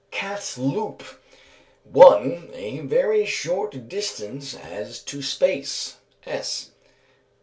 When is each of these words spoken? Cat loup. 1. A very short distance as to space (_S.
Cat 0.09 0.55
loup. 0.57 1.03
1. 1.83 2.49
A 2.55 2.79
very 2.79 3.23
short 3.23 3.87
distance 3.87 4.55
as 4.55 4.99
to 5.03 5.21
space 5.21 5.97
(_S. 6.25 6.69